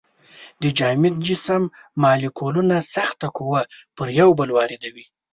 د 0.61 0.63
جامد 0.77 1.15
جسم 1.27 1.63
مالیکولونه 2.03 2.75
سخته 2.95 3.27
قوه 3.37 3.61
پر 3.95 4.07
یو 4.19 4.29
بل 4.39 4.49
واردوي. 4.57 5.05